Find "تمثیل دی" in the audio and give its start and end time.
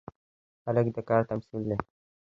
1.29-1.77